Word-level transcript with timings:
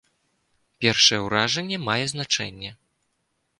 Першае 0.85 1.19
ўражанне 1.25 1.77
мае 1.87 2.01
значэнне. 2.17 2.75